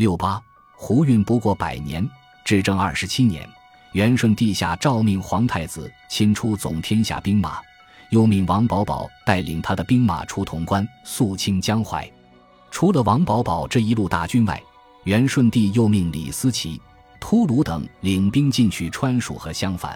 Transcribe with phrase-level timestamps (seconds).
[0.00, 0.42] 六八，
[0.72, 2.08] 胡运不过百年，
[2.42, 3.46] 至正二十七年，
[3.92, 7.58] 元顺帝下诏命皇太子亲出总天下兵马，
[8.08, 12.10] 又命王保保带领他的兵马出潼关，肃清江淮。
[12.70, 14.58] 除了王保保这一路大军外，
[15.04, 16.80] 元顺帝又命李思齐、
[17.20, 19.94] 秃鲁等领兵进去川蜀和襄樊。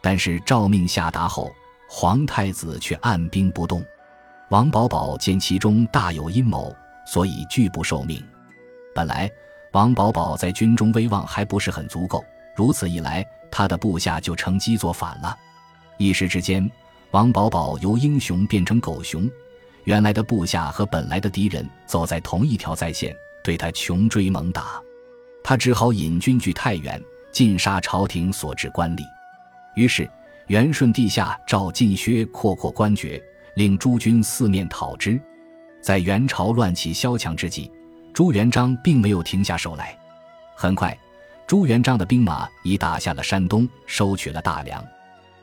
[0.00, 1.52] 但是诏命下达后，
[1.90, 3.84] 皇太子却按兵不动。
[4.48, 6.74] 王保保见其中大有阴谋，
[7.06, 8.26] 所以拒不受命。
[8.96, 9.30] 本来
[9.72, 15.36] 王保保在军中威望还不是很足够，如此一来，他的部下就乘机作反了。
[15.98, 16.66] 一时之间，
[17.10, 19.30] 王保保由英雄变成狗熊，
[19.84, 23.14] 原来的部下和本来的敌人走在同一条在线，
[23.44, 24.80] 对他穷追猛打。
[25.44, 26.98] 他只好引军去太原，
[27.30, 29.02] 尽杀朝廷所置官吏。
[29.74, 30.10] 于是
[30.46, 33.22] 元顺帝下诏进薛扩阔官爵。
[33.56, 35.18] 令诸军四面讨之，
[35.80, 37.72] 在元朝乱起萧墙之际，
[38.16, 39.94] 朱元璋并没有停下手来。
[40.54, 40.98] 很快，
[41.46, 44.82] 朱元璋的兵马已打下了山东，收取了大梁。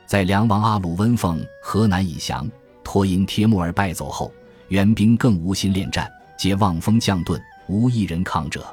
[0.06, 2.50] 在梁王阿鲁温奉河南以降，
[2.82, 4.28] 托因帖木儿败走后，
[4.70, 8.66] 元兵更无心恋战，皆望风降遁，无一人抗者。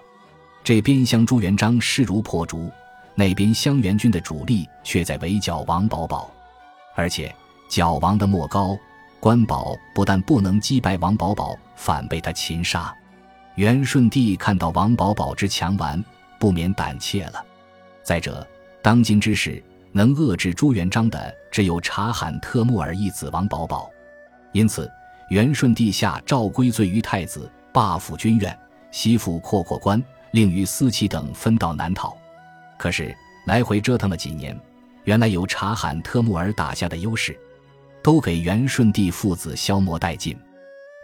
[0.63, 2.71] 这边厢朱元璋势如破竹，
[3.13, 6.27] 那边襄元军的主力却在围剿王保保，
[6.95, 7.31] 而且
[7.69, 8.75] 剿王的莫高。
[9.19, 12.91] 关宝不但不能击败王保保，反被他擒杀。
[13.61, 16.03] 元顺帝看到王保保之强顽，
[16.39, 17.45] 不免胆怯了。
[18.01, 18.47] 再者，
[18.81, 23.87] 当今之事，能遏制朱元璋的只有察罕特木儿一子王保保。
[24.51, 24.91] 因此，
[25.29, 28.57] 元顺帝下诏归罪于太子，罢府军院，
[28.89, 32.17] 西附阔阔关，令于思齐等分道南逃。
[32.79, 34.59] 可是来回折腾了几年，
[35.03, 37.39] 原来由察罕特木尔打下的优势。
[38.01, 40.35] 都给元顺帝父子消磨殆尽。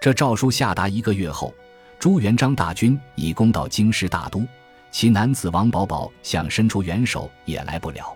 [0.02, 1.54] 这诏书下达一个月后，
[2.00, 4.46] 朱元璋大军已攻到京师大都，
[4.92, 8.16] 其男子王保保想伸出援手也来不了。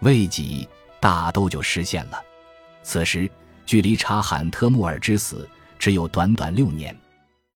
[0.00, 0.68] 未几，
[0.98, 2.20] 大都就失陷了。
[2.82, 3.30] 此时
[3.66, 6.96] 距离察罕特木儿之死只有短短六年。